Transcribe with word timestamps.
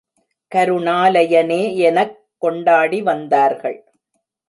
கருணாலயனே 0.51 1.59
யெனக் 1.81 2.17
கொண்டாடி 2.37 3.01
வந்தார்கள். 3.01 3.79